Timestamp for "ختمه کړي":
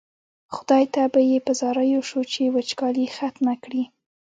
3.17-3.83